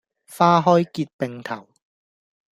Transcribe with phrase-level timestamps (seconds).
[0.35, 1.67] 花開結並頭